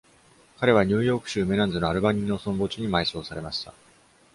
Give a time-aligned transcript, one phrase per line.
[0.59, 3.71] 彼は、ニューヨーク州メナンズのアルバニー農村墓地に埋葬されました。